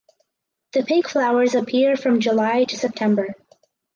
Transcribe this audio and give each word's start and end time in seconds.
The 0.73 0.81
pink 0.81 1.07
flowers 1.07 1.53
appear 1.53 1.95
from 1.95 2.21
July 2.21 2.63
to 2.63 2.75
September. 2.75 3.35